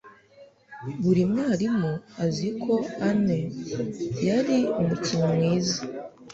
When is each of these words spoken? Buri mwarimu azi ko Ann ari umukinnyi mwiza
Buri 1.01 1.23
mwarimu 1.31 1.93
azi 2.23 2.49
ko 2.63 2.73
Ann 3.07 3.25
ari 4.37 4.57
umukinnyi 4.79 5.31
mwiza 5.35 5.77